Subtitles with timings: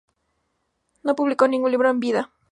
[1.03, 2.31] No publicó ningún libro en vida.